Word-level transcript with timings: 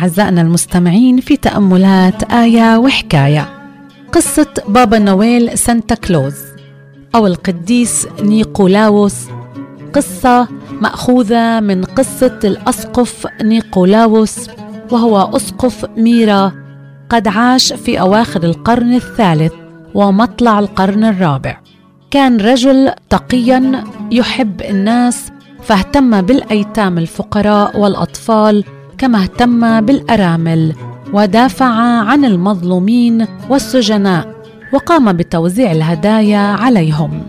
أعزائنا 0.00 0.40
المستمعين 0.40 1.20
في 1.20 1.36
تأملات 1.36 2.32
آية 2.32 2.78
وحكاية. 2.78 3.48
قصة 4.12 4.46
بابا 4.68 4.98
نويل 4.98 5.58
سانتا 5.58 5.94
كلوز 5.94 6.34
أو 7.14 7.26
القديس 7.26 8.08
نيقولاوس. 8.22 9.14
قصة 9.94 10.48
مأخوذة 10.70 11.60
من 11.60 11.84
قصة 11.84 12.38
الأسقف 12.44 13.26
نيقولاوس 13.42 14.50
وهو 14.90 15.36
أسقف 15.36 15.86
ميرا 15.96 16.52
قد 17.08 17.28
عاش 17.28 17.72
في 17.72 18.00
أواخر 18.00 18.42
القرن 18.42 18.94
الثالث 18.94 19.52
ومطلع 19.94 20.58
القرن 20.58 21.04
الرابع. 21.04 21.60
كان 22.10 22.40
رجل 22.40 22.92
تقيا 23.10 23.84
يحب 24.10 24.62
الناس 24.62 25.32
فاهتم 25.62 26.22
بالأيتام 26.22 26.98
الفقراء 26.98 27.80
والأطفال 27.80 28.64
كما 29.00 29.22
اهتم 29.22 29.80
بالأرامل 29.80 30.74
ودافع 31.12 31.70
عن 32.04 32.24
المظلومين 32.24 33.26
والسجناء 33.50 34.34
وقام 34.72 35.12
بتوزيع 35.12 35.72
الهدايا 35.72 36.38
عليهم. 36.38 37.22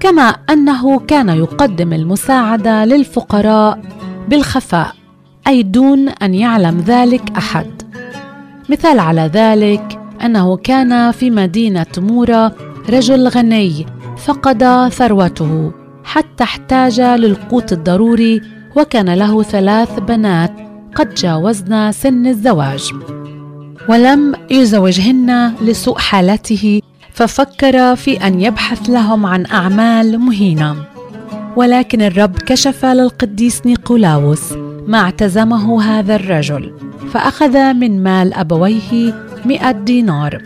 كما 0.00 0.22
أنه 0.22 0.98
كان 0.98 1.28
يقدم 1.28 1.92
المساعدة 1.92 2.84
للفقراء 2.84 3.80
بالخفاء 4.28 4.92
أي 5.48 5.62
دون 5.62 6.08
أن 6.08 6.34
يعلم 6.34 6.80
ذلك 6.86 7.22
أحد. 7.36 7.66
مثال 8.68 8.98
على 8.98 9.30
ذلك 9.34 10.00
أنه 10.24 10.56
كان 10.56 11.10
في 11.10 11.30
مدينة 11.30 11.86
مورا 11.98 12.52
رجل 12.90 13.28
غني 13.28 13.86
فقد 14.16 14.88
ثروته 14.88 15.72
حتى 16.04 16.44
احتاج 16.44 17.00
للقوت 17.00 17.72
الضروري 17.72 18.40
وكان 18.76 19.14
له 19.14 19.42
ثلاث 19.42 20.00
بنات 20.00 20.67
قد 20.98 21.14
جاوزن 21.14 21.92
سن 21.92 22.26
الزواج. 22.26 22.92
ولم 23.88 24.34
يزوجهن 24.50 25.52
لسوء 25.62 25.98
حالته 25.98 26.80
ففكر 27.12 27.96
في 27.96 28.26
أن 28.26 28.40
يبحث 28.40 28.90
لهم 28.90 29.26
عن 29.26 29.46
أعمال 29.46 30.18
مهينة. 30.18 30.76
ولكن 31.56 32.02
الرب 32.02 32.36
كشف 32.38 32.84
للقديس 32.84 33.66
نيقولاوس 33.66 34.52
ما 34.86 34.98
اعتزمه 34.98 35.82
هذا 35.82 36.16
الرجل 36.16 36.72
فأخذ 37.12 37.72
من 37.72 38.02
مال 38.02 38.34
أبويه 38.34 39.14
مئة 39.44 39.70
دينار 39.70 40.42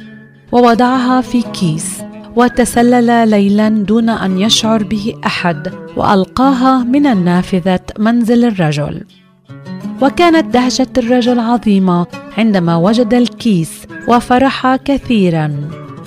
ووضعها 0.52 1.20
في 1.20 1.42
كيس 1.42 2.02
وتسلل 2.36 3.28
ليلا 3.28 3.68
دون 3.68 4.08
أن 4.08 4.38
يشعر 4.38 4.82
به 4.82 5.14
أحد 5.26 5.72
وألقاها 5.96 6.84
من 6.84 7.06
النافذة 7.06 7.80
منزل 7.98 8.44
الرجل. 8.44 9.04
وكانت 10.02 10.54
دهشة 10.54 10.86
الرجل 10.98 11.40
عظيمة 11.40 12.06
عندما 12.38 12.76
وجد 12.76 13.14
الكيس 13.14 13.86
وفرح 14.08 14.76
كثيرا. 14.76 15.52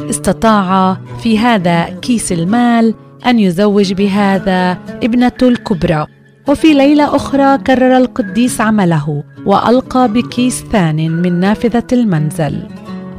استطاع 0.09 0.97
في 1.23 1.39
هذا 1.39 1.83
كيس 1.83 2.31
المال 2.31 2.93
أن 3.25 3.39
يزوج 3.39 3.93
بهذا 3.93 4.77
ابنته 5.03 5.47
الكبرى. 5.47 6.05
وفي 6.47 6.73
ليلة 6.73 7.15
أخرى 7.15 7.57
كرر 7.57 7.97
القديس 7.97 8.61
عمله 8.61 9.23
وألقى 9.45 10.07
بكيس 10.07 10.63
ثان 10.71 11.11
من 11.11 11.39
نافذة 11.39 11.87
المنزل. 11.93 12.59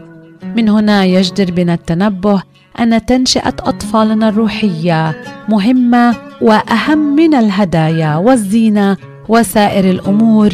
من 0.57 0.69
هنا 0.69 1.05
يجدر 1.05 1.51
بنا 1.51 1.75
التنبه 1.75 2.43
أن 2.81 3.07
تنشئة 3.07 3.55
أطفالنا 3.61 4.29
الروحية 4.29 5.17
مهمة 5.49 6.17
وأهم 6.41 6.99
من 7.17 7.35
الهدايا 7.35 8.17
والزينة 8.17 8.97
وسائر 9.29 9.91
الأمور 9.91 10.51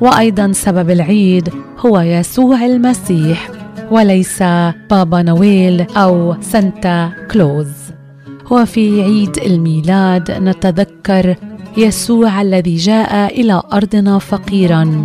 وأيضا 0.00 0.52
سبب 0.52 0.90
العيد 0.90 1.48
هو 1.78 2.00
يسوع 2.00 2.64
المسيح. 2.64 3.59
وليس 3.90 4.42
بابا 4.90 5.22
نويل 5.22 5.80
أو 5.96 6.36
سانتا 6.40 7.12
كلوز. 7.30 7.66
وفي 8.50 9.02
عيد 9.02 9.36
الميلاد 9.46 10.30
نتذكر 10.30 11.36
يسوع 11.76 12.42
الذي 12.42 12.76
جاء 12.76 13.40
إلى 13.40 13.62
أرضنا 13.72 14.18
فقيرا. 14.18 15.04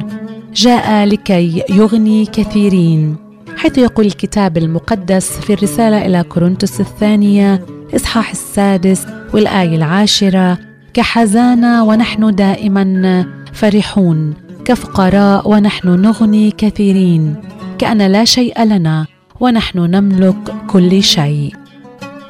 جاء 0.53 1.05
لكي 1.05 1.63
يغني 1.69 2.25
كثيرين. 2.25 3.15
حيث 3.57 3.77
يقول 3.77 4.05
الكتاب 4.05 4.57
المقدس 4.57 5.31
في 5.39 5.53
الرسالة 5.53 6.05
إلى 6.05 6.23
كورنثوس 6.23 6.79
الثانية 6.79 7.65
إصحاح 7.95 8.31
السادس 8.31 9.07
والآية 9.33 9.75
العاشرة 9.75 10.57
كحزانة 10.93 11.83
ونحن 11.83 12.35
دائما 12.35 13.25
فرحون 13.53 14.33
كفقراء 14.65 15.49
ونحن 15.49 15.87
نغني 15.89 16.51
كثيرين. 16.51 17.35
كأن 17.77 18.01
لا 18.01 18.25
شيء 18.25 18.63
لنا 18.63 19.05
ونحن 19.39 19.79
نملك 19.79 20.55
كل 20.67 21.03
شيء. 21.03 21.55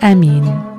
آمين. 0.03 0.75